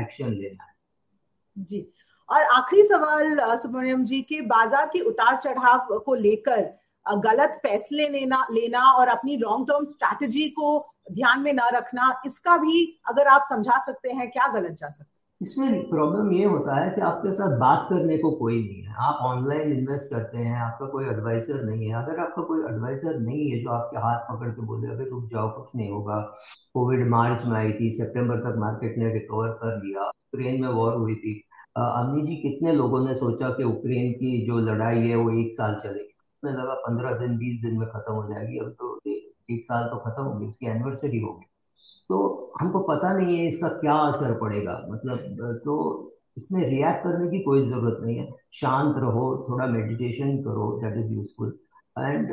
एक्शन 0.00 0.32
लेना 0.32 0.64
है। 0.64 0.74
जी। 1.56 1.86
और 2.28 2.42
आखिरी 2.54 2.82
सवाल 2.84 3.56
सुब्रमण्यम 3.56 4.04
जी 4.04 4.20
के 4.22 4.40
बाज़ार 4.48 4.86
के 4.86 5.00
उतार 5.00 5.36
चढ़ाव 5.36 5.98
को 5.98 6.14
लेकर 6.16 6.70
गलत 7.06 7.58
फैसले 7.62 8.08
लेना 8.08 8.46
लेना 8.50 8.80
और 8.92 9.08
अपनी 9.08 9.36
लॉन्ग 9.36 9.68
टर्म 9.68 9.84
स्ट्रैटेजी 9.84 10.48
को 10.50 10.78
ध्यान 11.12 11.40
में 11.40 11.52
न 11.52 11.68
रखना 11.74 12.10
इसका 12.26 12.56
भी 12.56 12.82
अगर 13.08 13.28
आप 13.28 13.44
समझा 13.48 13.78
सकते 13.86 14.10
हैं 14.10 14.30
क्या 14.30 14.48
गलत 14.52 14.72
जा 14.72 14.88
सकता 14.88 15.02
है? 15.04 15.17
इसमें 15.40 15.88
प्रॉब्लम 15.90 16.30
ये 16.32 16.44
होता 16.44 16.76
है 16.76 16.90
कि 16.90 17.00
आपके 17.00 17.32
साथ 17.34 17.56
बात 17.58 17.86
करने 17.90 18.16
को 18.18 18.30
कोई 18.36 18.54
नहीं 18.62 18.82
है। 18.82 18.94
आप 19.00 19.18
ऑनलाइन 19.22 19.72
इन्वेस्ट 19.72 20.12
करते 20.14 20.38
हैं, 20.38 20.56
आपका 20.56 20.86
कोई 20.86 21.04
एडवाइजर 21.06 21.62
नहीं 21.64 21.88
है। 21.88 21.94
अगर 21.94 22.20
आपका 22.20 22.42
कोई 22.42 22.60
एडवाइजर 22.64 23.18
नहीं 23.18 23.50
है 23.50 23.62
जो 23.62 23.70
आपके 23.70 23.98
हाथ 23.98 24.24
पकड़ 24.30 24.48
के 24.48 24.62
बोले 24.66 24.88
अगर 24.88 25.08
रुक 25.08 25.28
जाओ, 25.30 25.50
कुछ 25.50 25.76
नहीं 25.76 25.90
होगा। 25.90 26.18
कोविड 26.74 27.06
मार्च 27.08 27.44
में 27.46 27.56
आई 27.56 27.72
थी, 27.72 27.90
सितंबर 27.92 28.40
तक 28.40 28.56
मार्केट 28.58 28.98
ने 28.98 29.12
रिकवर 29.12 29.48
कर 29.62 29.76
लिया। 29.84 30.04
यूक्रेन 30.04 30.60
में 30.62 30.68
वॉर 30.68 30.94
हुई 30.94 31.14
थी। 31.14 31.34
अम्मी 31.78 32.22
जी, 32.22 32.36
कितने 32.36 32.72
लोगों 32.72 33.04
ने 33.06 33.14
सोचा 33.14 33.48
कि 33.50 33.62
यूक्रेन 33.62 34.12
की 34.12 34.46
जो 34.46 34.58
लड़ाई 34.60 35.08
है, 35.08 35.16
वो 35.16 35.30
एक 35.40 35.52
साल 35.54 35.74
चलेगी? 35.84 36.14
उसमें 36.42 36.52
लगा 36.52 36.74
पंद्रह 36.86 37.18
दिन, 37.18 37.36
बीस 37.38 37.60
दिन 37.62 37.78
में 37.78 37.88
खत्म 37.88 38.12
हो 38.12 38.26
जाएगी। 38.32 38.58
अब 38.58 38.74
तो 38.80 38.98
एक 39.06 39.64
साल 39.64 39.84
तो 39.84 39.96
खत्म 40.00 40.22
होगी, 40.22 40.46
उसकी 40.46 40.66
एनिवर्सरी 40.66 41.20
होगी। 41.20 41.47
तो 42.08 42.18
हमको 42.60 42.78
पता 42.82 43.12
नहीं 43.12 43.38
है 43.38 43.46
इसका 43.48 43.68
क्या 43.80 43.94
असर 43.94 44.38
पड़ेगा। 44.38 44.72
मतलब 44.90 45.60
तो 45.64 45.74
इसमें 46.36 46.60
रिएक्ट 46.68 47.02
करने 47.04 47.28
की 47.30 47.42
कोई 47.42 47.68
ज़रूरत 47.68 47.98
नहीं 48.02 48.16
है। 48.16 48.28
शांत 48.52 48.96
रहो, 48.98 49.46
थोड़ा 49.48 49.66
मेडिटेशन 49.66 50.36
करो 50.42 50.70
that 50.82 50.96
is 50.98 51.12
useful 51.12 51.58
and 51.98 52.28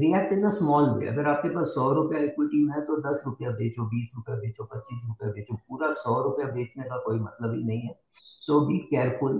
react 0.00 0.32
in 0.32 0.44
a 0.46 0.50
small 0.52 0.88
way 0.98 1.08
अगर 1.08 1.28
आपके 1.28 1.48
पास 1.48 1.66
सौ 1.74 1.90
रुपया 1.92 2.20
इक्विटी 2.22 2.64
में 2.64 2.72
है 2.74 2.80
तो 2.86 2.96
दस 3.02 3.22
रुपया 3.26 3.50
बेचो, 3.50 3.84
बीस 3.84 4.12
रुपया 4.16 4.36
बेचो, 4.36 4.64
पच्चीस 4.64 5.00
रुपया 5.08 5.30
बेचो। 5.32 5.54
पूरा 5.68 5.90
सौ 5.98 6.20
रुपया 6.22 6.46
बेचने 6.54 6.84
का 6.84 6.96
कोई 7.04 7.18
मतलब 7.20 7.54
ही 7.54 7.64
नहीं 7.64 7.80
है। 7.80 8.00
So 8.16 8.60
be 8.66 8.78
careful 8.90 9.38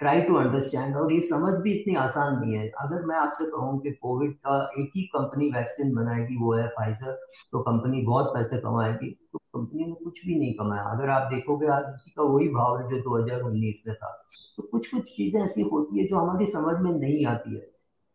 try 0.00 0.20
to 0.22 0.34
understand 0.36 0.96
और 0.96 1.12
ये 1.12 1.20
समझ 1.28 1.52
भी 1.62 1.72
इतनी 1.72 1.94
आसान 1.96 2.38
नहीं 2.40 2.54
है। 2.54 2.68
अगर 2.80 3.04
मैं 3.06 3.16
आपसे 3.16 3.44
कहूँ 3.46 3.78
कि 3.80 3.90
कोविड 3.92 4.34
का 4.36 4.58
एक 4.80 4.90
ही 4.96 5.02
कंपनी 5.14 5.50
वैक्सीन 5.50 5.94
बनाएगी, 5.94 6.36
वो 6.36 6.52
है 6.54 6.66
फाइजर 6.70 7.12
तो 7.52 7.60
कंपनी 7.62 8.02
बहुत 8.06 8.34
पैसे 8.34 8.60
कमाएगी 8.60 9.10
तो 9.32 9.38
कंपनी 9.38 9.84
ने 9.84 9.92
कुछ 10.04 10.26
भी 10.26 10.38
नहीं 10.38 10.52
कमाया 10.54 10.82
अगर 10.90 11.10
आप 11.10 11.32
देखोगे, 11.32 11.66
आज 11.68 11.84
उसी 11.84 12.10
का 12.10 12.22
वही 12.24 12.48
भाव 12.50 12.78
है 12.78 12.86
जो 12.88 13.00
2019 13.02 13.82
में 13.86 13.94
था। 13.96 14.12
तो 14.56 14.62
कुछ 14.62 14.94
कुछ 14.94 15.16
चीज़ें 15.16 15.40
ऐसी 15.42 15.62
होती 15.72 16.00
है 16.00 16.06
जो 16.06 16.16
हमारी 16.16 16.46
समझ 16.52 16.76
में 16.82 16.92
नहीं 16.92 17.26
आती 17.26 17.54
है। 17.54 17.66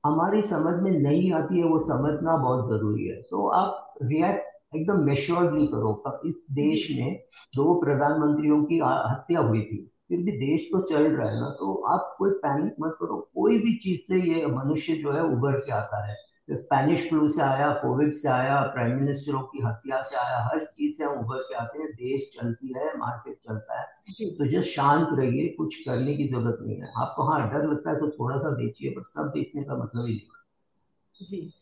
हमारी 0.04 0.42
समझ 0.42 0.74
में 0.84 0.92
नहीं 0.92 1.32
आती 1.34 1.60
है 1.60 1.66
वो 1.66 1.80
समझना 1.80 2.36
बहुत 2.38 2.66
ज़रूरी 2.70 3.08
है। 3.08 3.22
सो 3.22 3.38
so, 3.38 3.54
आप 3.56 3.94
रिएक्ट 4.04 4.76
एकदम 4.76 5.00
मेश्योरली 5.00 5.68
करो 5.68 6.22
इस 6.26 6.46
देश 6.52 6.88
में 6.92 7.16
दो 7.56 7.74
प्रधानमंत्रियों 7.82 8.64
की 8.64 8.80
हत्या 8.84 9.40
हुई 9.40 9.62
थी। 9.62 9.78
फिर 10.10 10.18
भी 10.18 10.32
देश 10.32 10.70
तो 10.74 10.82
चल 10.82 11.08
रहा 11.12 11.30
है 11.30 11.40
ना 11.42 11.50
तो 11.50 11.74
आप 11.88 12.16
कोई 12.18 12.32
पैनिक 12.32 12.76
मत 12.82 12.98
करो। 13.02 13.18
कोई 13.36 13.58
भी 13.60 13.76
चीज़ 13.78 14.02
से 14.02 14.20
ये 14.22 14.46
मनुष्य 14.46 14.94
जो 14.94 15.12
है 15.12 15.24
उभर 15.24 15.60
के 15.60 15.72
आता 15.72 16.06
है। 16.08 16.16
स्पेनिश 16.52 17.10
फ्लू 17.10 17.30
से 17.30 17.42
आया 17.44 17.72
कोविड 17.74 18.16
से 18.18 18.30
आया 18.30 18.62
प्राइम 18.74 18.96
मिनिस्टरों 18.96 19.42
की 19.44 19.62
हत्या 19.66 20.02
से 20.02 20.16
आया 20.16 20.44
हर 20.44 20.64
चीज़ 20.66 20.98
से 20.98 21.04
हम 21.04 21.20
उभर 21.20 21.42
के 21.42 21.56
आते 21.56 21.82
हैं। 21.84 21.90
देश 21.92 22.30
चलती 22.36 22.74
है 22.78 22.98
मार्केट 22.98 23.38
चलता 23.50 23.80
है। 23.82 23.86
तो 24.08 24.46
जस्ट 24.46 24.70
शांत 24.70 25.08
रहिए, 25.12 25.48
कुछ 25.48 25.76
करने 25.84 26.16
की 26.16 26.28
ज़रूरत 26.28 26.58
नहीं 26.62 26.78
है। 26.78 26.92
आपको 26.98 27.24
हाँ 27.24 27.40
डर 27.52 27.68
लगता 27.68 27.92
है 27.92 28.00
तो 28.00 28.10
थोड़ा 28.10 28.38
सा 28.38 28.50
बेचिए 28.50 28.92
बट 28.92 29.08
सब 29.08 29.32
बेचने 29.34 29.64
का 29.64 29.78
मतलब 29.78 30.06
ही 30.06 30.14
नहीं 30.14 31.28
जी, 31.30 31.54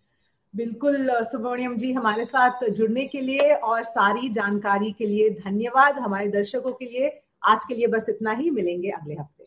बिल्कुल, 0.54 1.10
सुब्रमण्यम 1.24 1.78
जी, 1.78 1.92
हमारे 1.94 2.26
साथ 2.26 2.64
जुड़ने 2.70 3.06
के 3.08 3.22
लिए 3.22 3.54
और 3.54 3.84
सारी 3.84 4.30
जानकारी 4.30 4.92
के 4.92 5.06
लिए 5.06 5.30
धन्यवाद। 5.30 6.00
हमारे 6.00 6.28
दर्शकों 6.28 6.72
के 6.72 6.86
लिए, 6.86 7.22
आज 7.44 7.66
के 7.68 7.76
लिए 7.76 7.88
बस 7.88 8.10
इतना 8.10 8.32
ही। 8.32 8.50
मिलेंगे 8.50 8.90
अगले 8.90 9.14
हफ़्ते। 9.14 9.41